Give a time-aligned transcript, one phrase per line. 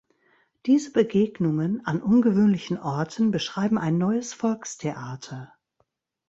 [0.65, 5.53] Diese Begegnungen an ungewöhnlichen Orten beschreiben ein neues Volkstheater.